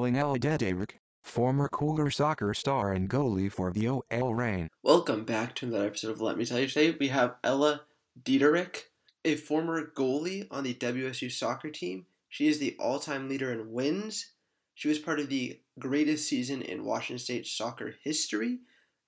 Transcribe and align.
calling 0.00 0.14
Dederick, 0.14 0.92
former 1.22 1.68
Cougar 1.68 2.10
soccer 2.10 2.54
star 2.54 2.90
and 2.90 3.10
goalie 3.10 3.52
for 3.52 3.70
the 3.70 3.86
OL 3.86 4.34
Reign. 4.34 4.70
Welcome 4.82 5.26
back 5.26 5.54
to 5.56 5.66
another 5.66 5.88
episode 5.88 6.12
of 6.12 6.22
Let 6.22 6.38
Me 6.38 6.46
Tell 6.46 6.58
You. 6.58 6.68
Today 6.68 6.96
we 6.98 7.08
have 7.08 7.34
Ella 7.44 7.82
Dederick, 8.22 8.84
a 9.26 9.36
former 9.36 9.92
goalie 9.94 10.46
on 10.50 10.64
the 10.64 10.72
WSU 10.72 11.30
soccer 11.30 11.68
team. 11.68 12.06
She 12.30 12.48
is 12.48 12.58
the 12.58 12.76
all-time 12.80 13.28
leader 13.28 13.52
in 13.52 13.72
wins. 13.72 14.30
She 14.74 14.88
was 14.88 14.98
part 14.98 15.20
of 15.20 15.28
the 15.28 15.60
greatest 15.78 16.26
season 16.26 16.62
in 16.62 16.86
Washington 16.86 17.18
State 17.18 17.46
soccer 17.46 17.94
history, 18.02 18.60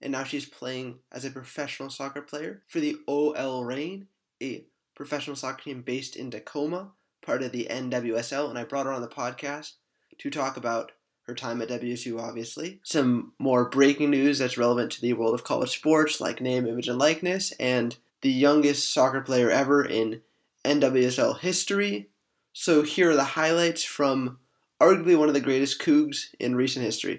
and 0.02 0.12
now 0.12 0.24
she's 0.24 0.44
playing 0.44 0.98
as 1.10 1.24
a 1.24 1.30
professional 1.30 1.88
soccer 1.88 2.20
player 2.20 2.64
for 2.68 2.80
the 2.80 2.98
OL 3.08 3.64
Reign, 3.64 4.08
a 4.42 4.66
professional 4.94 5.36
soccer 5.36 5.62
team 5.62 5.80
based 5.80 6.16
in 6.16 6.30
Tacoma, 6.30 6.90
part 7.24 7.42
of 7.42 7.50
the 7.50 7.66
NWSL. 7.70 8.50
And 8.50 8.58
I 8.58 8.64
brought 8.64 8.84
her 8.84 8.92
on 8.92 9.00
the 9.00 9.08
podcast 9.08 9.76
to 10.18 10.30
talk 10.30 10.56
about 10.56 10.92
her 11.26 11.34
time 11.34 11.62
at 11.62 11.68
WSU, 11.68 12.20
obviously. 12.20 12.80
Some 12.82 13.32
more 13.38 13.68
breaking 13.68 14.10
news 14.10 14.38
that's 14.38 14.58
relevant 14.58 14.92
to 14.92 15.00
the 15.00 15.12
world 15.12 15.34
of 15.34 15.44
college 15.44 15.70
sports, 15.70 16.20
like 16.20 16.40
name, 16.40 16.66
image, 16.66 16.88
and 16.88 16.98
likeness, 16.98 17.52
and 17.60 17.96
the 18.22 18.30
youngest 18.30 18.92
soccer 18.92 19.20
player 19.20 19.50
ever 19.50 19.84
in 19.84 20.22
NWSL 20.64 21.38
history. 21.40 22.10
So 22.52 22.82
here 22.82 23.10
are 23.10 23.16
the 23.16 23.24
highlights 23.24 23.84
from 23.84 24.38
arguably 24.80 25.16
one 25.16 25.28
of 25.28 25.34
the 25.34 25.40
greatest 25.40 25.80
Cougs 25.80 26.26
in 26.38 26.56
recent 26.56 26.84
history. 26.84 27.18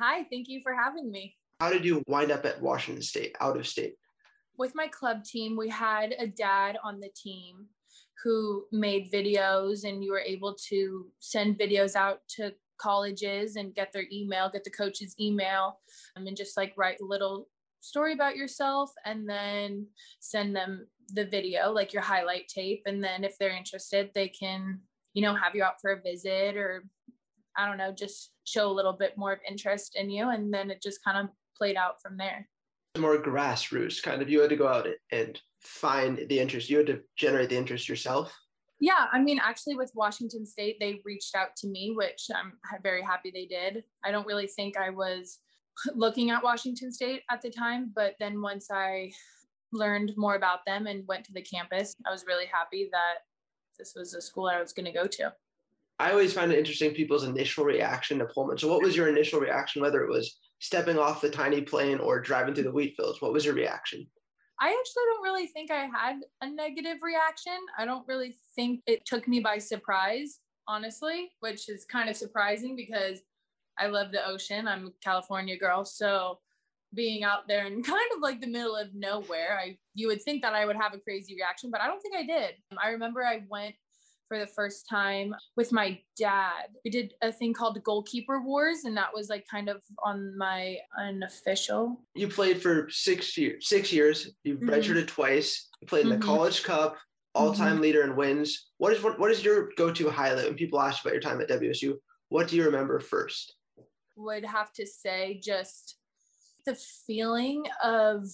Hi, 0.00 0.24
thank 0.30 0.48
you 0.48 0.60
for 0.62 0.74
having 0.74 1.10
me. 1.10 1.36
How 1.60 1.70
did 1.70 1.84
you 1.84 2.02
wind 2.06 2.30
up 2.30 2.44
at 2.44 2.60
Washington 2.60 3.02
State, 3.02 3.34
out 3.40 3.56
of 3.56 3.66
state? 3.66 3.94
With 4.58 4.74
my 4.74 4.88
club 4.88 5.24
team, 5.24 5.56
we 5.56 5.68
had 5.68 6.14
a 6.18 6.26
dad 6.26 6.76
on 6.82 7.00
the 7.00 7.10
team 7.14 7.66
who 8.24 8.64
made 8.72 9.12
videos, 9.12 9.84
and 9.84 10.02
you 10.02 10.10
were 10.10 10.20
able 10.20 10.54
to 10.68 11.06
send 11.18 11.58
videos 11.58 11.94
out 11.94 12.20
to 12.36 12.52
colleges 12.78 13.56
and 13.56 13.74
get 13.74 13.92
their 13.92 14.06
email, 14.12 14.50
get 14.50 14.64
the 14.64 14.70
coach's 14.70 15.14
email, 15.20 15.78
um, 16.16 16.26
and 16.26 16.36
just 16.36 16.56
like 16.56 16.74
write 16.76 17.00
a 17.00 17.04
little 17.04 17.48
story 17.80 18.12
about 18.12 18.36
yourself 18.36 18.90
and 19.04 19.28
then 19.28 19.86
send 20.20 20.54
them 20.54 20.86
the 21.10 21.24
video, 21.24 21.70
like 21.70 21.92
your 21.92 22.02
highlight 22.02 22.48
tape. 22.48 22.82
And 22.86 23.02
then 23.02 23.24
if 23.24 23.38
they're 23.38 23.56
interested, 23.56 24.10
they 24.14 24.28
can, 24.28 24.80
you 25.14 25.22
know, 25.22 25.34
have 25.34 25.54
you 25.54 25.62
out 25.62 25.80
for 25.80 25.92
a 25.92 26.02
visit 26.02 26.56
or 26.56 26.84
I 27.56 27.66
don't 27.66 27.78
know, 27.78 27.92
just 27.92 28.32
show 28.44 28.68
a 28.68 28.72
little 28.72 28.92
bit 28.92 29.16
more 29.16 29.32
of 29.32 29.38
interest 29.48 29.96
in 29.96 30.10
you. 30.10 30.30
And 30.30 30.52
then 30.52 30.70
it 30.70 30.82
just 30.82 31.02
kind 31.02 31.16
of 31.18 31.32
played 31.56 31.76
out 31.76 32.02
from 32.02 32.16
there. 32.16 32.48
More 32.98 33.18
grassroots 33.18 34.02
kind 34.02 34.20
of. 34.20 34.28
You 34.28 34.40
had 34.40 34.50
to 34.50 34.56
go 34.56 34.68
out 34.68 34.86
and 35.12 35.40
find 35.66 36.26
the 36.28 36.38
interest. 36.38 36.70
You 36.70 36.78
had 36.78 36.86
to 36.86 37.00
generate 37.16 37.50
the 37.50 37.56
interest 37.56 37.88
yourself. 37.88 38.32
Yeah, 38.78 39.06
I 39.10 39.20
mean, 39.20 39.40
actually, 39.42 39.76
with 39.76 39.90
Washington 39.94 40.44
State, 40.44 40.76
they 40.80 41.00
reached 41.04 41.34
out 41.34 41.56
to 41.58 41.66
me, 41.66 41.92
which 41.96 42.26
I'm 42.34 42.52
very 42.82 43.02
happy 43.02 43.30
they 43.30 43.46
did. 43.46 43.84
I 44.04 44.10
don't 44.10 44.26
really 44.26 44.46
think 44.46 44.76
I 44.76 44.90
was 44.90 45.38
looking 45.94 46.30
at 46.30 46.42
Washington 46.42 46.92
State 46.92 47.22
at 47.30 47.40
the 47.40 47.50
time, 47.50 47.92
but 47.94 48.14
then 48.20 48.42
once 48.42 48.68
I 48.70 49.12
learned 49.72 50.12
more 50.16 50.36
about 50.36 50.60
them 50.66 50.86
and 50.86 51.06
went 51.06 51.24
to 51.26 51.32
the 51.32 51.42
campus, 51.42 51.94
I 52.06 52.10
was 52.10 52.26
really 52.26 52.46
happy 52.46 52.88
that 52.92 53.24
this 53.78 53.94
was 53.96 54.14
a 54.14 54.20
school 54.20 54.46
I 54.46 54.60
was 54.60 54.72
going 54.72 54.86
to 54.86 54.92
go 54.92 55.06
to. 55.06 55.32
I 55.98 56.10
always 56.10 56.34
find 56.34 56.52
it 56.52 56.58
interesting 56.58 56.92
people's 56.92 57.24
initial 57.24 57.64
reaction 57.64 58.18
to 58.18 58.26
Pullman. 58.26 58.58
So, 58.58 58.68
what 58.68 58.82
was 58.82 58.94
your 58.94 59.08
initial 59.08 59.40
reaction, 59.40 59.80
whether 59.80 60.04
it 60.04 60.10
was 60.10 60.38
stepping 60.58 60.98
off 60.98 61.22
the 61.22 61.30
tiny 61.30 61.62
plane 61.62 61.98
or 61.98 62.20
driving 62.20 62.54
through 62.54 62.64
the 62.64 62.72
wheat 62.72 62.94
fields? 62.96 63.22
What 63.22 63.32
was 63.32 63.46
your 63.46 63.54
reaction? 63.54 64.06
I 64.60 64.68
actually 64.68 65.02
don't 65.06 65.22
really 65.22 65.46
think 65.46 65.70
I 65.70 65.88
had 65.92 66.20
a 66.40 66.48
negative 66.48 66.98
reaction. 67.02 67.56
I 67.78 67.84
don't 67.84 68.06
really 68.08 68.36
think 68.54 68.80
it 68.86 69.04
took 69.04 69.28
me 69.28 69.40
by 69.40 69.58
surprise, 69.58 70.40
honestly, 70.66 71.32
which 71.40 71.68
is 71.68 71.84
kind 71.84 72.08
of 72.08 72.16
surprising 72.16 72.74
because 72.74 73.20
I 73.78 73.88
love 73.88 74.12
the 74.12 74.26
ocean. 74.26 74.66
I'm 74.66 74.86
a 74.86 74.90
California 75.04 75.58
girl. 75.58 75.84
So 75.84 76.38
being 76.94 77.22
out 77.22 77.48
there 77.48 77.66
in 77.66 77.82
kind 77.82 78.10
of 78.14 78.22
like 78.22 78.40
the 78.40 78.46
middle 78.46 78.76
of 78.76 78.94
nowhere, 78.94 79.58
I 79.60 79.76
you 79.94 80.08
would 80.08 80.22
think 80.22 80.42
that 80.42 80.54
I 80.54 80.64
would 80.64 80.76
have 80.76 80.94
a 80.94 80.98
crazy 80.98 81.34
reaction, 81.34 81.70
but 81.70 81.80
I 81.80 81.86
don't 81.86 82.00
think 82.00 82.16
I 82.16 82.24
did. 82.24 82.54
I 82.82 82.90
remember 82.90 83.24
I 83.24 83.42
went 83.48 83.74
for 84.28 84.38
the 84.38 84.46
first 84.46 84.88
time 84.88 85.34
with 85.56 85.72
my 85.72 85.98
dad. 86.18 86.68
We 86.84 86.90
did 86.90 87.14
a 87.22 87.32
thing 87.32 87.52
called 87.52 87.82
Goalkeeper 87.84 88.42
Wars, 88.42 88.84
and 88.84 88.96
that 88.96 89.12
was 89.14 89.28
like 89.28 89.46
kind 89.50 89.68
of 89.68 89.82
on 90.04 90.36
my 90.36 90.78
unofficial. 90.98 92.00
You 92.14 92.28
played 92.28 92.60
for 92.60 92.88
six 92.90 93.36
years. 93.36 93.68
Six 93.68 93.92
years. 93.92 94.30
You 94.44 94.56
mm-hmm. 94.56 94.68
redshirted 94.68 95.06
twice. 95.06 95.68
You 95.80 95.86
played 95.86 96.04
in 96.04 96.10
the 96.10 96.16
mm-hmm. 96.16 96.24
College 96.24 96.62
Cup, 96.62 96.96
all-time 97.34 97.74
mm-hmm. 97.74 97.82
leader 97.82 98.02
in 98.04 98.16
wins. 98.16 98.68
What 98.78 98.92
is 98.92 99.02
what, 99.02 99.18
what 99.18 99.30
is 99.30 99.44
your 99.44 99.70
go-to 99.76 100.10
highlight 100.10 100.46
when 100.46 100.54
people 100.54 100.80
ask 100.80 101.04
about 101.04 101.14
your 101.14 101.22
time 101.22 101.40
at 101.40 101.48
WSU? 101.48 101.94
What 102.28 102.48
do 102.48 102.56
you 102.56 102.64
remember 102.64 102.98
first? 103.00 103.54
Would 104.16 104.44
have 104.44 104.72
to 104.74 104.86
say 104.86 105.40
just 105.42 105.98
the 106.64 106.74
feeling 107.06 107.64
of 107.82 108.24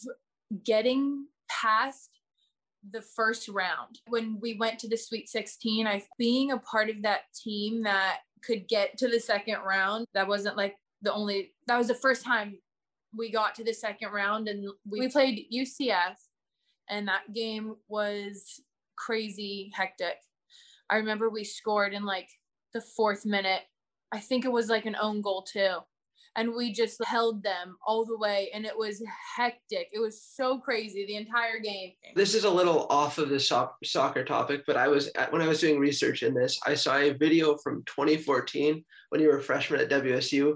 getting 0.65 1.27
past 1.49 2.11
the 2.91 3.03
first 3.03 3.49
round. 3.49 4.01
When 4.09 4.39
we 4.41 4.55
went 4.55 4.79
to 4.81 4.89
the 4.89 4.97
Sweet 4.97 5.29
16, 5.29 5.87
I 5.87 6.03
being 6.19 6.53
a 6.53 6.59
part 6.59 6.91
of 6.91 7.03
that 7.03 7.23
team 7.35 7.83
that 7.85 8.19
could 8.45 8.67
get 8.69 8.99
to 8.99 9.09
the 9.09 9.21
second 9.21 9.59
round, 9.67 10.07
that 10.15 10.27
wasn't 10.27 10.57
like 10.57 10.77
the 11.03 11.13
only 11.13 11.53
that 11.67 11.79
was 11.79 11.89
the 11.89 11.95
first 11.95 12.25
time 12.25 12.59
we 13.17 13.31
got 13.31 13.55
to 13.55 13.65
the 13.65 13.75
second 13.75 14.11
round 14.11 14.49
and 14.49 14.67
we, 14.89 15.01
we 15.01 15.09
played 15.09 15.47
UCF 15.53 16.15
and 16.89 17.07
that 17.09 17.33
game 17.35 17.75
was 17.89 18.61
crazy 18.97 19.71
hectic. 19.75 20.17
I 20.89 20.97
remember 20.97 21.29
we 21.29 21.45
scored 21.45 21.93
in 21.93 22.05
like 22.05 22.29
the 22.73 22.81
fourth 22.81 23.27
minute. 23.27 23.63
I 24.13 24.19
think 24.19 24.45
it 24.45 24.53
was 24.53 24.69
like 24.69 24.87
an 24.87 24.97
own 25.01 25.21
goal 25.21 25.43
too 25.43 25.79
and 26.37 26.55
we 26.55 26.73
just 26.73 27.03
held 27.05 27.43
them 27.43 27.77
all 27.87 28.05
the 28.05 28.17
way 28.17 28.51
and 28.55 28.65
it 28.65 28.77
was 28.77 29.03
hectic. 29.37 29.89
It 29.93 30.01
was 30.01 30.23
so 30.23 30.59
crazy 30.59 31.07
the 31.07 31.17
entire 31.17 31.59
game. 31.59 31.93
This 32.15 32.35
is 32.35 32.45
a 32.45 32.51
little 32.51 32.87
off 32.91 33.19
of 33.19 33.29
the 33.29 33.41
so- 33.41 33.73
soccer 33.85 34.25
topic 34.25 34.63
but 34.67 34.77
i 34.77 34.89
was 34.89 35.11
when 35.31 35.43
i 35.43 35.47
was 35.47 35.61
doing 35.61 35.79
research 35.79 36.23
in 36.23 36.35
this 36.35 36.59
i 36.67 36.75
saw 36.75 36.97
a 36.97 37.13
video 37.13 37.57
from 37.59 37.83
2014 37.87 38.85
when 39.11 39.21
you 39.21 39.29
were 39.29 39.39
a 39.39 39.43
freshman 39.43 39.81
at 39.81 39.91
wsu 39.91 40.55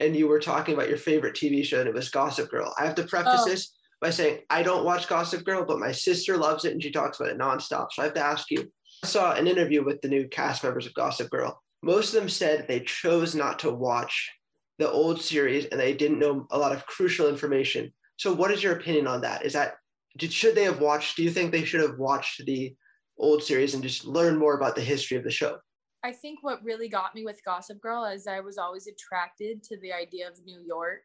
and 0.00 0.16
you 0.16 0.26
were 0.28 0.40
talking 0.40 0.74
about 0.74 0.88
your 0.88 0.98
favorite 0.98 1.34
tv 1.34 1.64
show 1.64 1.80
and 1.80 1.88
it 1.88 1.94
was 1.94 2.08
gossip 2.08 2.50
girl. 2.50 2.74
I 2.78 2.84
have 2.84 2.94
to 2.96 3.04
preface 3.04 3.40
oh. 3.40 3.48
this 3.48 3.72
by 4.00 4.10
saying 4.10 4.40
i 4.50 4.62
don't 4.62 4.84
watch 4.84 5.08
gossip 5.08 5.44
girl 5.44 5.64
but 5.64 5.78
my 5.78 5.92
sister 5.92 6.36
loves 6.36 6.64
it 6.64 6.72
and 6.72 6.82
she 6.82 6.90
talks 6.90 7.18
about 7.18 7.32
it 7.32 7.38
nonstop 7.38 7.88
so 7.92 8.02
i 8.02 8.04
have 8.04 8.14
to 8.14 8.24
ask 8.24 8.50
you. 8.50 8.70
I 9.02 9.06
saw 9.06 9.34
an 9.34 9.46
interview 9.46 9.84
with 9.84 10.00
the 10.00 10.08
new 10.08 10.28
cast 10.28 10.64
members 10.64 10.86
of 10.86 10.94
gossip 10.94 11.28
girl. 11.28 11.60
Most 11.82 12.14
of 12.14 12.20
them 12.20 12.28
said 12.28 12.66
they 12.66 12.80
chose 12.80 13.34
not 13.34 13.58
to 13.58 13.70
watch 13.70 14.30
the 14.78 14.90
old 14.90 15.20
series 15.20 15.66
and 15.66 15.80
they 15.80 15.92
didn't 15.92 16.18
know 16.18 16.46
a 16.50 16.58
lot 16.58 16.72
of 16.72 16.86
crucial 16.86 17.28
information. 17.28 17.92
So, 18.16 18.32
what 18.32 18.50
is 18.50 18.62
your 18.62 18.74
opinion 18.74 19.06
on 19.06 19.20
that? 19.22 19.44
Is 19.44 19.52
that 19.52 19.74
did, 20.18 20.32
should 20.32 20.54
they 20.54 20.64
have 20.64 20.80
watched? 20.80 21.16
Do 21.16 21.22
you 21.22 21.30
think 21.30 21.50
they 21.50 21.64
should 21.64 21.80
have 21.80 21.98
watched 21.98 22.44
the 22.44 22.74
old 23.18 23.42
series 23.42 23.74
and 23.74 23.82
just 23.82 24.04
learn 24.04 24.36
more 24.36 24.54
about 24.54 24.74
the 24.74 24.82
history 24.82 25.16
of 25.16 25.24
the 25.24 25.30
show? 25.30 25.58
I 26.04 26.12
think 26.12 26.40
what 26.42 26.62
really 26.62 26.88
got 26.88 27.14
me 27.14 27.24
with 27.24 27.44
Gossip 27.44 27.80
Girl 27.80 28.04
is 28.04 28.26
I 28.26 28.40
was 28.40 28.58
always 28.58 28.86
attracted 28.86 29.62
to 29.64 29.80
the 29.80 29.92
idea 29.92 30.28
of 30.28 30.38
New 30.44 30.60
York. 30.60 31.02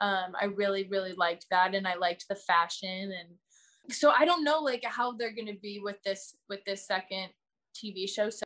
Um, 0.00 0.34
I 0.40 0.46
really, 0.46 0.86
really 0.90 1.14
liked 1.14 1.46
that, 1.50 1.74
and 1.74 1.86
I 1.86 1.94
liked 1.94 2.26
the 2.28 2.36
fashion, 2.36 3.12
and 3.18 3.94
so 3.94 4.10
I 4.10 4.24
don't 4.24 4.44
know 4.44 4.58
like 4.60 4.84
how 4.84 5.12
they're 5.12 5.34
going 5.34 5.46
to 5.46 5.58
be 5.60 5.80
with 5.82 5.96
this 6.04 6.34
with 6.48 6.60
this 6.64 6.86
second 6.86 7.28
TV 7.74 8.08
show. 8.08 8.30
So 8.30 8.42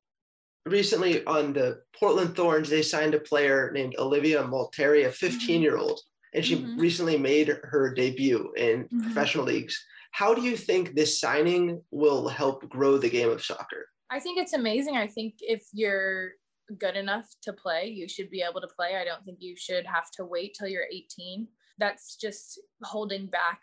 recently 0.66 1.24
on 1.26 1.52
the 1.52 1.82
Portland 1.98 2.34
Thorns, 2.36 2.68
they 2.68 2.82
signed 2.82 3.14
a 3.14 3.20
player 3.20 3.70
named 3.72 3.94
Olivia 3.98 4.46
Moultrie, 4.46 5.04
a 5.04 5.10
15 5.10 5.62
year 5.62 5.76
old, 5.76 6.00
and 6.34 6.44
she 6.44 6.56
mm-hmm. 6.56 6.78
recently 6.78 7.18
made 7.18 7.48
her 7.62 7.92
debut 7.94 8.52
in 8.56 8.84
mm-hmm. 8.84 9.02
professional 9.02 9.44
leagues. 9.44 9.82
How 10.12 10.34
do 10.34 10.42
you 10.42 10.56
think 10.56 10.94
this 10.94 11.20
signing 11.20 11.82
will 11.90 12.28
help 12.28 12.68
grow 12.68 12.98
the 12.98 13.10
game 13.10 13.30
of 13.30 13.44
soccer? 13.44 13.86
I 14.10 14.20
think 14.20 14.38
it's 14.38 14.52
amazing. 14.52 14.96
I 14.96 15.08
think 15.08 15.34
if 15.40 15.66
you're 15.72 16.32
good 16.78 16.96
enough 16.96 17.26
to 17.42 17.52
play, 17.52 17.86
you 17.86 18.08
should 18.08 18.30
be 18.30 18.42
able 18.48 18.60
to 18.60 18.68
play. 18.68 18.96
I 18.96 19.04
don't 19.04 19.24
think 19.24 19.38
you 19.40 19.56
should 19.56 19.86
have 19.86 20.10
to 20.12 20.24
wait 20.24 20.54
till 20.56 20.68
you're 20.68 20.86
18. 20.90 21.48
That's 21.78 22.16
just 22.16 22.60
holding 22.84 23.26
back 23.26 23.60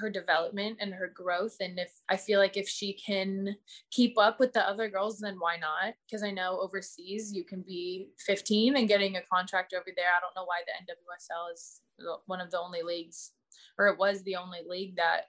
her 0.00 0.10
development 0.10 0.78
and 0.80 0.94
her 0.94 1.12
growth 1.14 1.56
and 1.60 1.78
if 1.78 1.92
i 2.08 2.16
feel 2.16 2.40
like 2.40 2.56
if 2.56 2.68
she 2.68 2.94
can 2.94 3.54
keep 3.90 4.18
up 4.18 4.40
with 4.40 4.52
the 4.52 4.68
other 4.68 4.88
girls 4.88 5.18
then 5.18 5.36
why 5.38 5.56
not? 5.56 5.94
Because 6.06 6.22
i 6.22 6.30
know 6.30 6.58
overseas 6.60 7.32
you 7.32 7.44
can 7.44 7.62
be 7.62 8.08
15 8.26 8.76
and 8.76 8.88
getting 8.88 9.16
a 9.16 9.22
contract 9.32 9.74
over 9.74 9.90
there. 9.96 10.06
I 10.16 10.20
don't 10.20 10.34
know 10.34 10.46
why 10.46 10.60
the 10.66 10.92
nwsl 10.92 11.52
is 11.52 11.80
one 12.26 12.40
of 12.40 12.50
the 12.50 12.60
only 12.60 12.82
leagues 12.82 13.32
or 13.78 13.88
it 13.88 13.98
was 13.98 14.22
the 14.22 14.36
only 14.36 14.60
league 14.66 14.96
that 14.96 15.26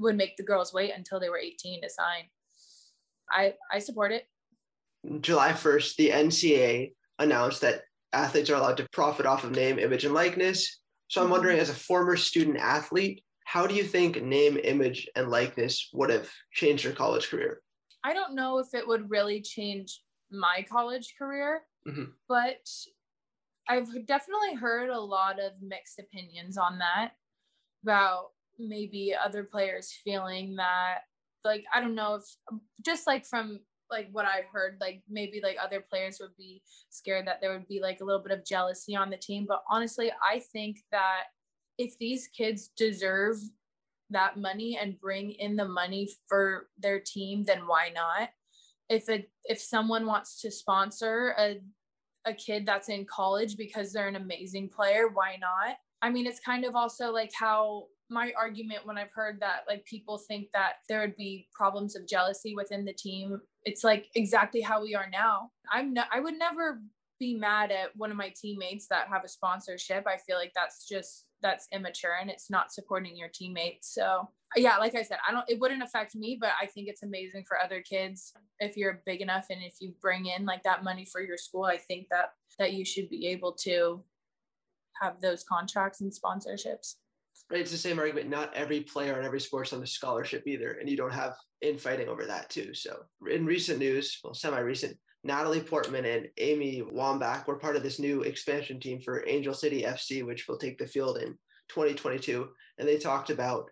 would 0.00 0.16
make 0.16 0.36
the 0.36 0.42
girls 0.42 0.72
wait 0.72 0.92
until 0.94 1.20
they 1.20 1.28
were 1.28 1.38
18 1.38 1.82
to 1.82 1.88
sign. 1.88 2.24
I 3.30 3.54
i 3.72 3.78
support 3.78 4.12
it. 4.12 4.26
July 5.20 5.52
1st 5.52 5.96
the 5.96 6.10
ncaa 6.10 6.92
announced 7.18 7.60
that 7.60 7.82
athletes 8.12 8.50
are 8.50 8.56
allowed 8.56 8.78
to 8.78 8.88
profit 8.92 9.26
off 9.26 9.44
of 9.44 9.52
name 9.52 9.78
image 9.78 10.04
and 10.04 10.14
likeness. 10.14 10.80
So 11.08 11.20
i'm 11.20 11.26
mm-hmm. 11.26 11.32
wondering 11.32 11.58
as 11.58 11.70
a 11.70 11.74
former 11.74 12.16
student 12.16 12.58
athlete 12.58 13.22
how 13.48 13.66
do 13.66 13.74
you 13.74 13.82
think 13.82 14.22
name, 14.22 14.58
image, 14.62 15.08
and 15.16 15.30
likeness 15.30 15.88
would 15.94 16.10
have 16.10 16.28
changed 16.52 16.84
your 16.84 16.92
college 16.92 17.30
career? 17.30 17.62
I 18.04 18.12
don't 18.12 18.34
know 18.34 18.58
if 18.58 18.74
it 18.74 18.86
would 18.86 19.08
really 19.08 19.40
change 19.40 20.02
my 20.30 20.66
college 20.68 21.14
career. 21.18 21.62
Mhm. 21.86 22.12
But 22.28 22.68
I've 23.66 23.88
definitely 24.04 24.52
heard 24.52 24.90
a 24.90 25.00
lot 25.00 25.40
of 25.40 25.52
mixed 25.62 25.98
opinions 25.98 26.58
on 26.58 26.78
that 26.80 27.12
about 27.82 28.32
maybe 28.58 29.14
other 29.14 29.44
players 29.44 29.98
feeling 30.04 30.56
that 30.56 31.04
like 31.42 31.64
I 31.72 31.80
don't 31.80 31.94
know 31.94 32.16
if 32.16 32.24
just 32.84 33.06
like 33.06 33.24
from 33.24 33.60
like 33.90 34.10
what 34.12 34.26
I've 34.26 34.52
heard, 34.52 34.76
like 34.78 35.02
maybe 35.08 35.40
like 35.42 35.56
other 35.58 35.80
players 35.80 36.18
would 36.20 36.36
be 36.36 36.60
scared 36.90 37.26
that 37.26 37.40
there 37.40 37.52
would 37.52 37.66
be 37.66 37.80
like 37.80 38.02
a 38.02 38.04
little 38.04 38.22
bit 38.22 38.36
of 38.36 38.44
jealousy 38.44 38.94
on 38.94 39.08
the 39.08 39.16
team. 39.16 39.46
But 39.48 39.62
honestly, 39.70 40.12
I 40.22 40.40
think 40.52 40.80
that 40.92 41.28
if 41.78 41.96
these 41.98 42.28
kids 42.28 42.70
deserve 42.76 43.36
that 44.10 44.36
money 44.36 44.78
and 44.80 45.00
bring 45.00 45.32
in 45.32 45.56
the 45.56 45.68
money 45.68 46.08
for 46.28 46.68
their 46.78 47.00
team, 47.00 47.44
then 47.44 47.66
why 47.66 47.90
not? 47.94 48.30
If 48.88 49.08
it 49.08 49.30
if 49.44 49.60
someone 49.60 50.06
wants 50.06 50.40
to 50.42 50.50
sponsor 50.50 51.34
a 51.38 51.60
a 52.24 52.34
kid 52.34 52.66
that's 52.66 52.88
in 52.88 53.06
college 53.06 53.56
because 53.56 53.92
they're 53.92 54.08
an 54.08 54.16
amazing 54.16 54.68
player, 54.68 55.08
why 55.08 55.36
not? 55.40 55.76
I 56.02 56.10
mean, 56.10 56.26
it's 56.26 56.40
kind 56.40 56.64
of 56.64 56.74
also 56.74 57.12
like 57.12 57.30
how 57.34 57.86
my 58.10 58.32
argument 58.38 58.86
when 58.86 58.96
I've 58.96 59.12
heard 59.12 59.38
that 59.40 59.64
like 59.68 59.84
people 59.84 60.18
think 60.18 60.48
that 60.54 60.74
there 60.88 61.00
would 61.00 61.16
be 61.16 61.48
problems 61.52 61.94
of 61.94 62.08
jealousy 62.08 62.54
within 62.54 62.84
the 62.84 62.92
team. 62.92 63.40
It's 63.64 63.84
like 63.84 64.06
exactly 64.14 64.60
how 64.60 64.82
we 64.82 64.94
are 64.94 65.08
now. 65.10 65.50
I'm 65.70 65.92
no, 65.92 66.04
I 66.10 66.20
would 66.20 66.38
never 66.38 66.80
be 67.18 67.34
mad 67.34 67.70
at 67.70 67.94
one 67.96 68.10
of 68.10 68.16
my 68.16 68.32
teammates 68.40 68.86
that 68.88 69.08
have 69.08 69.24
a 69.24 69.28
sponsorship. 69.28 70.06
I 70.06 70.16
feel 70.18 70.36
like 70.36 70.52
that's 70.54 70.88
just 70.88 71.26
that's 71.42 71.68
immature 71.72 72.16
and 72.20 72.30
it's 72.30 72.50
not 72.50 72.72
supporting 72.72 73.16
your 73.16 73.28
teammates. 73.32 73.92
So 73.94 74.28
yeah, 74.56 74.78
like 74.78 74.94
I 74.94 75.02
said, 75.02 75.18
I 75.28 75.32
don't 75.32 75.44
it 75.48 75.60
wouldn't 75.60 75.82
affect 75.82 76.14
me, 76.14 76.38
but 76.40 76.50
I 76.60 76.66
think 76.66 76.88
it's 76.88 77.02
amazing 77.02 77.44
for 77.46 77.58
other 77.58 77.82
kids 77.82 78.32
if 78.60 78.76
you're 78.76 79.02
big 79.06 79.20
enough 79.20 79.46
and 79.50 79.62
if 79.62 79.74
you 79.80 79.94
bring 80.00 80.26
in 80.26 80.44
like 80.44 80.62
that 80.64 80.84
money 80.84 81.06
for 81.10 81.20
your 81.20 81.36
school, 81.36 81.64
I 81.64 81.76
think 81.76 82.06
that 82.10 82.30
that 82.58 82.72
you 82.72 82.84
should 82.84 83.08
be 83.08 83.26
able 83.28 83.52
to 83.52 84.02
have 85.00 85.20
those 85.20 85.44
contracts 85.44 86.00
and 86.00 86.12
sponsorships. 86.12 86.94
Right, 87.50 87.60
it's 87.60 87.70
the 87.70 87.78
same 87.78 87.98
argument. 87.98 88.28
Not 88.28 88.52
every 88.54 88.80
player 88.80 89.18
in 89.18 89.24
every 89.24 89.40
sport's 89.40 89.72
on 89.72 89.82
a 89.82 89.86
scholarship 89.86 90.42
either, 90.46 90.72
and 90.72 90.88
you 90.88 90.96
don't 90.96 91.12
have 91.12 91.34
infighting 91.62 92.08
over 92.08 92.26
that 92.26 92.50
too. 92.50 92.74
So, 92.74 93.04
in 93.30 93.46
recent 93.46 93.78
news, 93.78 94.18
well, 94.22 94.34
semi-recent, 94.34 94.96
Natalie 95.24 95.60
Portman 95.60 96.04
and 96.04 96.28
Abby 96.38 96.82
Wambach 96.92 97.46
were 97.46 97.58
part 97.58 97.76
of 97.76 97.82
this 97.82 97.98
new 97.98 98.22
expansion 98.22 98.78
team 98.78 99.00
for 99.00 99.26
Angel 99.26 99.54
City 99.54 99.82
FC, 99.82 100.24
which 100.24 100.46
will 100.46 100.58
take 100.58 100.78
the 100.78 100.86
field 100.86 101.18
in 101.18 101.36
2022. 101.68 102.48
And 102.78 102.86
they 102.86 102.98
talked 102.98 103.30
about 103.30 103.70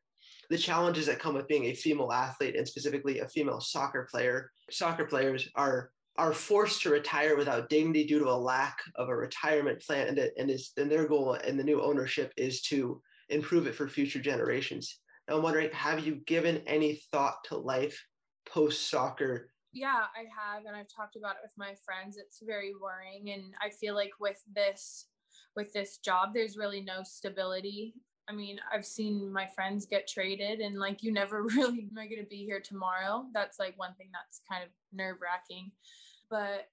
the 0.51 0.59
challenges 0.59 1.07
that 1.07 1.19
come 1.19 1.35
with 1.35 1.49
being 1.49 1.67
a 1.67 1.75
female 1.75 2.13
athlete 2.13 2.57
and 2.57 2.67
specifically 2.67 3.21
a 3.21 3.29
female 3.29 3.61
soccer 3.61 4.09
player. 4.11 4.51
Soccer 4.71 5.05
players 5.05 5.49
are 5.55 5.91
are 6.19 6.33
forced 6.33 6.83
to 6.83 6.91
retire 6.91 7.37
without 7.37 7.69
dignity 7.69 8.07
due 8.07 8.19
to 8.19 8.31
a 8.31 8.33
lack 8.33 8.79
of 8.95 9.11
a 9.11 9.15
retirement 9.15 9.79
plan, 9.83 10.09
and, 10.09 10.19
and, 10.39 10.51
is, 10.51 10.73
and 10.79 10.91
their 10.91 11.07
goal 11.07 11.35
and 11.35 11.59
the 11.59 11.65
new 11.65 11.83
ownership 11.83 12.33
is 12.39 12.63
to 12.63 13.03
improve 13.29 13.67
it 13.67 13.75
for 13.75 13.87
future 13.87 14.21
generations. 14.21 15.01
Now, 15.29 15.37
I'm 15.37 15.43
wondering, 15.43 15.71
have 15.73 16.07
you 16.07 16.17
given 16.27 16.63
any 16.67 17.03
thought 17.13 17.37
to 17.49 17.59
life 17.59 18.03
post 18.49 18.89
soccer? 18.89 19.51
Yeah, 19.77 20.05
I 20.17 20.25
have, 20.35 20.65
and 20.65 20.75
I've 20.75 20.89
talked 20.89 21.17
about 21.17 21.37
it 21.37 21.43
with 21.43 21.53
my 21.59 21.75
friends. 21.85 22.17
It's 22.17 22.41
very 22.41 22.73
worrying, 22.81 23.31
and 23.31 23.53
I 23.61 23.69
feel 23.69 23.95
like 23.95 24.13
with 24.19 24.43
this 24.55 25.09
with 25.55 25.71
this 25.75 25.99
job, 25.99 26.31
there's 26.33 26.57
really 26.57 26.81
no 26.81 27.03
stability. 27.03 27.93
I 28.27 28.33
mean, 28.33 28.59
I've 28.73 28.87
seen 28.87 29.31
my 29.31 29.47
friends 29.55 29.85
get 29.85 30.09
traded, 30.09 30.61
and 30.61 30.79
like, 30.79 31.03
you 31.03 31.13
never 31.13 31.43
really 31.57 31.91
am 31.91 31.99
I 31.99 32.07
going 32.07 32.23
to 32.23 32.29
be 32.29 32.47
here 32.47 32.63
tomorrow. 32.65 33.27
That's 33.35 33.59
like 33.59 33.79
one 33.79 33.93
thing 33.99 34.09
that's 34.15 34.41
kind 34.51 34.65
of 34.65 34.71
nerve 34.95 35.19
wracking. 35.21 35.73
But 36.31 36.69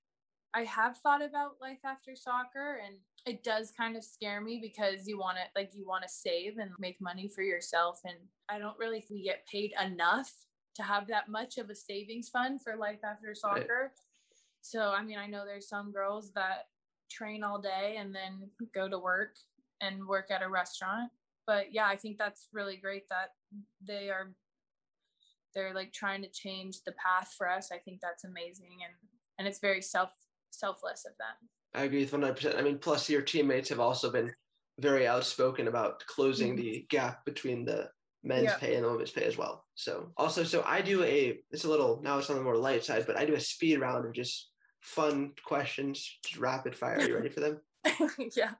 I 0.53 0.63
have 0.63 0.97
thought 0.99 1.21
about 1.21 1.57
life 1.59 1.83
after 1.83 2.15
soccer, 2.15 2.79
and 2.85 2.95
it 3.25 3.43
does 3.43 3.73
kind 3.75 3.97
of 3.97 4.03
scare 4.05 4.39
me 4.39 4.59
because 4.61 5.09
you 5.09 5.19
want 5.19 5.35
to 5.35 5.43
like 5.59 5.71
you 5.73 5.85
want 5.85 6.03
to 6.03 6.09
save 6.09 6.57
and 6.57 6.71
make 6.79 7.01
money 7.01 7.27
for 7.27 7.41
yourself 7.41 8.01
and 8.03 8.17
i 8.49 8.59
don't 8.59 8.77
really 8.77 9.01
get 9.23 9.47
paid 9.47 9.71
enough 9.81 10.29
to 10.75 10.83
have 10.83 11.07
that 11.07 11.29
much 11.29 11.57
of 11.57 11.69
a 11.69 11.75
savings 11.75 12.29
fund 12.29 12.61
for 12.61 12.75
life 12.75 12.99
after 13.03 13.33
soccer 13.33 13.81
right. 13.83 14.39
so 14.61 14.91
i 14.95 15.03
mean 15.03 15.17
i 15.17 15.27
know 15.27 15.45
there's 15.45 15.67
some 15.67 15.91
girls 15.91 16.31
that 16.33 16.67
train 17.11 17.43
all 17.43 17.59
day 17.61 17.97
and 17.99 18.13
then 18.13 18.49
go 18.73 18.89
to 18.89 18.97
work 18.97 19.35
and 19.81 20.05
work 20.07 20.31
at 20.31 20.41
a 20.41 20.49
restaurant 20.49 21.11
but 21.45 21.73
yeah 21.73 21.87
i 21.87 21.95
think 21.95 22.17
that's 22.17 22.47
really 22.53 22.77
great 22.77 23.07
that 23.09 23.29
they 23.85 24.09
are 24.09 24.33
they're 25.53 25.73
like 25.73 25.93
trying 25.93 26.21
to 26.21 26.29
change 26.29 26.77
the 26.85 26.93
path 26.93 27.33
for 27.37 27.49
us 27.49 27.69
i 27.71 27.77
think 27.77 27.99
that's 28.01 28.23
amazing 28.23 28.77
and 28.83 28.93
and 29.37 29.47
it's 29.47 29.59
very 29.59 29.81
self 29.81 30.11
selfless 30.51 31.05
of 31.05 31.13
them 31.17 31.49
I 31.75 31.83
agree 31.83 32.01
with 32.01 32.11
100%. 32.11 32.57
I 32.57 32.61
mean, 32.61 32.77
plus 32.77 33.09
your 33.09 33.21
teammates 33.21 33.69
have 33.69 33.79
also 33.79 34.11
been 34.11 34.31
very 34.79 35.07
outspoken 35.07 35.67
about 35.67 36.03
closing 36.07 36.53
mm-hmm. 36.53 36.61
the 36.61 36.85
gap 36.89 37.25
between 37.25 37.65
the 37.65 37.89
men's 38.23 38.43
yeah. 38.43 38.57
pay 38.57 38.75
and 38.75 38.85
the 38.85 38.89
women's 38.89 39.11
pay 39.11 39.25
as 39.25 39.37
well. 39.37 39.65
So 39.75 40.11
also, 40.17 40.43
so 40.43 40.63
I 40.65 40.81
do 40.81 41.03
a, 41.03 41.39
it's 41.51 41.65
a 41.65 41.69
little, 41.69 42.01
now 42.03 42.17
it's 42.17 42.29
on 42.29 42.37
the 42.37 42.43
more 42.43 42.57
light 42.57 42.83
side, 42.83 43.05
but 43.05 43.17
I 43.17 43.25
do 43.25 43.35
a 43.35 43.39
speed 43.39 43.79
round 43.79 44.05
of 44.05 44.13
just 44.13 44.49
fun 44.81 45.31
questions, 45.45 46.19
just 46.25 46.39
rapid 46.39 46.75
fire. 46.75 46.97
Are 46.97 47.07
you 47.07 47.15
ready 47.15 47.29
for 47.29 47.41
them? 47.41 47.61
yeah. 48.35 48.51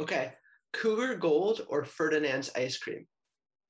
Okay. 0.00 0.32
Cougar 0.72 1.16
Gold 1.16 1.66
or 1.68 1.84
Ferdinand's 1.84 2.50
ice 2.56 2.78
cream? 2.78 3.06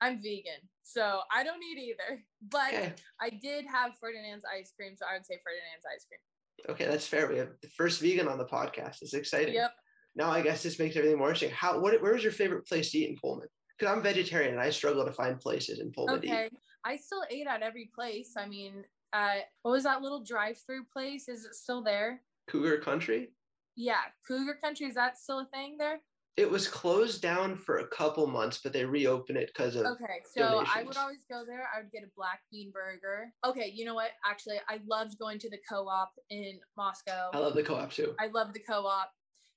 I'm 0.00 0.20
vegan, 0.20 0.69
so 0.82 1.20
I 1.32 1.44
don't 1.44 1.62
eat 1.62 1.78
either. 1.78 2.22
But 2.50 2.75
okay. 2.75 2.93
I 3.20 3.31
did 3.31 3.64
have 3.66 3.93
Ferdinand's 4.00 4.44
ice 4.44 4.72
cream, 4.76 4.94
so 4.96 5.06
I 5.08 5.14
would 5.14 5.26
say 5.26 5.38
Ferdinand's 5.44 5.87
ice 5.94 6.06
cream. 6.06 6.75
Okay, 6.75 6.87
that's 6.87 7.06
fair. 7.06 7.28
We 7.28 7.38
have 7.38 7.50
the 7.60 7.69
first 7.69 8.00
vegan 8.00 8.28
on 8.28 8.38
the 8.38 8.44
podcast. 8.44 9.02
It's 9.02 9.14
exciting. 9.14 9.55
Yep. 9.55 9.72
Now 10.14 10.31
I 10.31 10.43
guess 10.43 10.62
this 10.62 10.78
makes 10.78 10.96
everything 10.96 11.19
more 11.19 11.28
interesting. 11.28 11.55
How 11.56 11.81
what 11.81 12.00
where 12.02 12.12
was 12.12 12.22
your 12.22 12.32
favorite 12.32 12.66
place 12.66 12.90
to 12.93 12.98
eat 12.98 13.10
in 13.10 13.16
Pullman? 13.16 13.48
Because 13.78 13.96
I'm 13.96 14.02
vegetarian 14.02 14.52
and 14.52 14.60
I 14.60 14.70
struggle 14.70 15.04
to 15.04 15.12
find 15.12 15.40
places 15.40 15.80
in 15.80 15.92
Pullman. 15.92 16.16
Okay. 16.16 16.48
I 16.84 16.96
still 16.96 17.24
ate 17.30 17.46
at 17.46 17.62
every 17.62 17.90
place. 17.94 18.34
I 18.36 18.46
mean, 18.46 18.84
uh, 19.12 19.36
what 19.62 19.72
was 19.72 19.84
that 19.84 20.02
little 20.02 20.22
drive-through 20.24 20.84
place? 20.92 21.28
Is 21.28 21.44
it 21.44 21.54
still 21.54 21.82
there? 21.82 22.22
Cougar 22.48 22.78
Country. 22.78 23.30
Yeah, 23.76 24.00
Cougar 24.26 24.58
Country. 24.62 24.86
Is 24.86 24.94
that 24.94 25.19
still 25.19 25.40
a 25.40 25.46
thing 25.46 25.76
there? 25.78 26.00
It 26.38 26.50
was 26.50 26.66
closed 26.66 27.20
down 27.20 27.56
for 27.56 27.80
a 27.80 27.86
couple 27.88 28.26
months, 28.26 28.60
but 28.64 28.72
they 28.72 28.86
reopened 28.86 29.36
it 29.36 29.50
because 29.54 29.76
of. 29.76 29.84
Okay, 29.84 30.22
so 30.34 30.40
donations. 30.40 30.70
I 30.74 30.82
would 30.82 30.96
always 30.96 31.24
go 31.30 31.44
there. 31.46 31.69
I 31.74 31.80
would 31.80 31.92
get 31.92 32.04
a 32.04 32.10
black 32.16 32.41
bean 32.50 32.72
burger. 32.72 33.31
Okay, 33.46 33.70
you 33.74 33.84
know 33.84 33.94
what? 33.94 34.12
Actually, 34.26 34.56
I 34.67 34.81
loved 34.88 35.19
going 35.19 35.38
to 35.41 35.50
the 35.50 35.58
co-op 35.69 36.10
in 36.31 36.58
Moscow. 36.76 37.31
I 37.34 37.38
love 37.38 37.55
the 37.55 37.62
co-op 37.62 37.93
too. 37.93 38.14
I 38.19 38.29
love 38.29 38.55
the 38.55 38.60
co-op. 38.60 39.10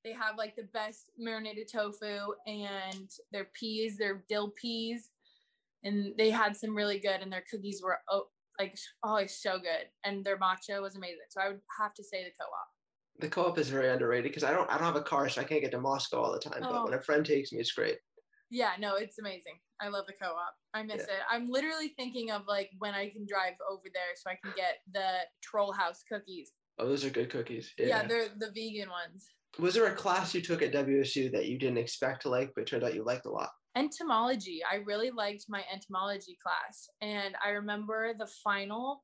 They 0.05 0.13
have 0.13 0.37
like 0.37 0.55
the 0.55 0.69
best 0.73 1.11
marinated 1.17 1.67
tofu 1.69 2.19
and 2.47 3.09
their 3.31 3.47
peas, 3.59 3.97
their 3.97 4.23
dill 4.29 4.53
peas, 4.61 5.09
and 5.83 6.13
they 6.17 6.29
had 6.29 6.55
some 6.55 6.75
really 6.75 6.99
good. 6.99 7.21
And 7.21 7.33
their 7.33 7.43
cookies 7.51 7.81
were 7.83 7.97
oh, 8.09 8.27
like 8.59 8.77
always 9.03 9.37
oh, 9.45 9.51
so 9.51 9.57
good, 9.57 9.89
and 10.05 10.23
their 10.23 10.37
matcha 10.37 10.81
was 10.81 10.95
amazing. 10.95 11.27
So 11.29 11.41
I 11.41 11.47
would 11.47 11.61
have 11.79 11.93
to 11.95 12.03
say 12.03 12.23
the 12.23 12.31
co-op 12.39 12.67
the 13.19 13.29
co-op 13.29 13.57
is 13.57 13.69
very 13.69 13.89
underrated 13.89 14.31
because 14.31 14.43
I 14.43 14.51
don't 14.51 14.69
I 14.69 14.77
don't 14.77 14.85
have 14.85 14.95
a 14.95 15.01
car, 15.01 15.29
so 15.29 15.41
I 15.41 15.45
can't 15.45 15.61
get 15.61 15.71
to 15.71 15.79
Moscow 15.79 16.21
all 16.21 16.31
the 16.31 16.39
time. 16.39 16.61
Oh. 16.63 16.71
But 16.71 16.83
when 16.85 16.93
a 16.93 17.01
friend 17.01 17.25
takes 17.25 17.51
me, 17.51 17.59
it's 17.59 17.71
great. 17.71 17.97
Yeah, 18.51 18.71
no, 18.79 18.95
it's 18.95 19.19
amazing. 19.19 19.59
I 19.81 19.87
love 19.87 20.05
the 20.05 20.13
co-op. 20.13 20.53
I 20.73 20.83
miss 20.83 21.05
yeah. 21.07 21.15
it. 21.15 21.21
I'm 21.29 21.49
literally 21.49 21.93
thinking 21.97 22.31
of 22.31 22.43
like 22.47 22.69
when 22.77 22.93
I 22.93 23.09
can 23.09 23.25
drive 23.27 23.53
over 23.69 23.83
there 23.85 24.15
so 24.15 24.29
I 24.29 24.37
can 24.41 24.53
get 24.55 24.79
the 24.93 25.19
Troll 25.41 25.71
House 25.71 26.03
cookies. 26.11 26.51
Oh, 26.77 26.87
those 26.87 27.05
are 27.05 27.09
good 27.09 27.29
cookies. 27.29 27.73
Yeah. 27.77 27.87
yeah, 27.87 28.07
they're 28.07 28.27
the 28.37 28.51
vegan 28.53 28.89
ones. 28.89 29.29
Was 29.59 29.73
there 29.73 29.87
a 29.87 29.95
class 29.95 30.33
you 30.33 30.41
took 30.41 30.61
at 30.61 30.73
WSU 30.73 31.31
that 31.31 31.45
you 31.45 31.57
didn't 31.57 31.77
expect 31.77 32.23
to 32.23 32.29
like, 32.29 32.51
but 32.55 32.65
turned 32.65 32.83
out 32.83 32.95
you 32.95 33.03
liked 33.03 33.25
a 33.25 33.31
lot? 33.31 33.49
Entomology. 33.77 34.61
I 34.69 34.77
really 34.77 35.11
liked 35.11 35.45
my 35.49 35.63
entomology 35.73 36.37
class. 36.41 36.89
And 37.01 37.35
I 37.43 37.49
remember 37.49 38.13
the 38.17 38.27
final. 38.43 39.03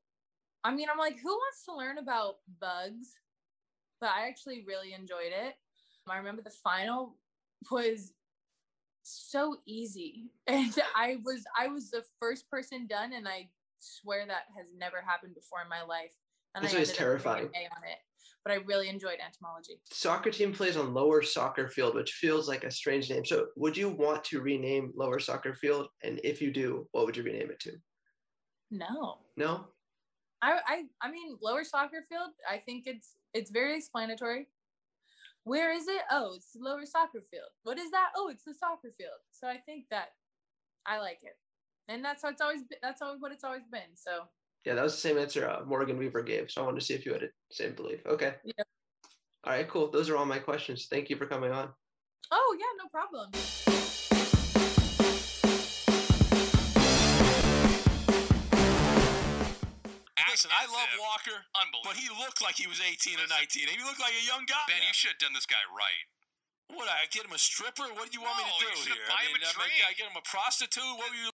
I 0.64 0.74
mean, 0.74 0.88
I'm 0.92 0.98
like, 0.98 1.18
who 1.20 1.30
wants 1.30 1.66
to 1.66 1.76
learn 1.76 1.98
about 1.98 2.36
bugs? 2.60 3.16
but 4.02 4.10
I 4.10 4.28
actually 4.28 4.66
really 4.68 4.94
enjoyed 4.94 5.32
it. 5.32 5.54
I 6.10 6.18
remember 6.18 6.42
the 6.42 6.50
final 6.50 7.18
was 7.70 8.12
so 9.04 9.56
easy 9.66 10.32
and 10.48 10.74
I 10.96 11.18
was 11.24 11.44
I 11.58 11.68
was 11.68 11.92
the 11.92 12.04
first 12.20 12.50
person 12.50 12.88
done 12.88 13.14
and 13.14 13.28
I 13.28 13.50
swear 13.80 14.26
that 14.28 14.44
has 14.58 14.66
never 14.78 14.98
happened 15.06 15.36
before 15.36 15.62
in 15.62 15.70
my 15.70 15.84
life. 15.84 16.12
And 16.54 16.66
That's 16.66 16.92
I 16.92 16.94
terrifying. 16.94 17.46
On 17.46 17.50
it, 17.50 18.00
but 18.44 18.52
I 18.52 18.58
really 18.66 18.90
enjoyed 18.90 19.20
entomology. 19.26 19.82
Soccer 19.92 20.32
team 20.32 20.54
plays 20.54 20.78
on 20.78 20.94
Lower 20.94 21.22
Soccer 21.22 21.68
Field, 21.68 21.96
which 21.96 22.14
feels 22.14 22.48
like 22.48 22.64
a 22.64 22.72
strange 22.72 23.10
name. 23.10 23.26
So, 23.26 23.48
would 23.56 23.78
you 23.78 23.90
want 23.90 24.24
to 24.26 24.42
rename 24.42 24.92
Lower 24.96 25.20
Soccer 25.20 25.54
Field? 25.54 25.88
And 26.04 26.20
if 26.24 26.42
you 26.42 26.52
do, 26.52 26.88
what 26.92 27.06
would 27.06 27.18
you 27.18 27.24
rename 27.24 27.52
it 27.52 27.60
to? 27.62 27.74
No. 28.72 29.20
No. 29.38 29.66
I 30.42 30.60
I 30.66 30.84
I 31.02 31.12
mean, 31.12 31.38
Lower 31.42 31.64
Soccer 31.64 32.06
Field. 32.10 32.32
I 32.50 32.58
think 32.58 32.84
it's 32.88 33.16
it's 33.34 33.52
very 33.52 33.78
explanatory. 33.78 34.48
Where 35.44 35.72
is 35.72 35.88
it? 35.88 36.02
Oh, 36.12 36.34
it's 36.36 36.56
lower 36.56 36.86
soccer 36.86 37.24
field. 37.32 37.50
What 37.64 37.80
is 37.80 37.90
that? 37.92 38.10
Oh, 38.16 38.30
it's 38.30 38.44
the 38.44 38.54
soccer 38.54 38.94
field. 38.98 39.18
So 39.32 39.48
I 39.48 39.58
think 39.58 39.86
that 39.90 40.10
I 40.86 41.00
like 41.00 41.20
it, 41.24 41.36
and 41.88 42.06
that's 42.06 42.22
how 42.22 42.30
it's 42.30 42.42
always 42.42 42.64
been, 42.64 42.78
that's 42.82 43.02
always 43.02 43.22
what 43.22 43.32
it's 43.32 43.44
always 43.44 43.66
been. 43.72 43.96
So 43.96 44.24
Yeah, 44.66 44.76
that 44.76 44.84
was 44.84 44.94
the 44.94 45.00
same 45.00 45.18
answer 45.18 45.50
uh, 45.50 45.64
Morgan 45.66 45.98
Weaver 45.98 46.22
gave. 46.22 46.52
So 46.52 46.62
I 46.62 46.66
wanted 46.66 46.80
to 46.82 46.86
see 46.86 46.94
if 46.94 47.06
you 47.06 47.14
had 47.14 47.22
the 47.22 47.30
same 47.50 47.74
belief. 47.74 48.02
Okay. 48.06 48.36
Yeah. 48.44 48.64
All 49.44 49.54
right, 49.54 49.68
cool. 49.68 49.90
Those 49.90 50.10
are 50.10 50.18
all 50.18 50.26
my 50.26 50.38
questions. 50.38 50.88
Thank 50.90 51.10
you 51.10 51.16
for 51.16 51.26
coming 51.26 51.52
on. 51.52 51.70
Oh 52.32 52.58
yeah, 52.60 52.66
no 52.78 52.88
problem. 52.90 53.32
Listen, 60.32 60.48
I 60.56 60.64
love 60.72 60.88
Walker, 60.96 61.44
Unbelievable. 61.60 61.84
but 61.84 62.00
he 62.00 62.08
looked 62.08 62.40
like 62.40 62.56
he 62.56 62.64
was 62.64 62.80
18 62.80 63.20
or 63.20 63.28
19. 63.28 63.68
He 63.68 63.84
looked 63.84 64.00
like 64.00 64.16
a 64.16 64.24
young 64.24 64.48
guy. 64.48 64.64
Ben, 64.72 64.80
you 64.80 64.96
should 64.96 65.20
have 65.20 65.20
done 65.20 65.36
this 65.36 65.44
guy 65.46 65.60
right. 65.76 66.08
What, 66.72 66.88
I 66.88 67.04
get 67.12 67.28
him 67.28 67.36
a 67.36 67.42
stripper? 67.42 67.84
What 68.00 68.08
do 68.08 68.16
you 68.16 68.24
want 68.24 68.40
me 68.40 68.48
to 68.48 68.56
do 68.64 68.72
should've 68.80 68.96
here? 68.96 69.12
buy 69.12 69.28
I 69.28 69.28
him 69.28 69.36
mean, 69.36 69.44
a 69.44 69.52
I, 69.52 69.60
mean, 69.60 69.76
drink. 69.76 69.84
I 69.84 69.92
get 70.00 70.08
him 70.08 70.16
a 70.16 70.24
prostitute? 70.24 70.88
What 70.96 71.12
were 71.12 71.20
you 71.20 71.28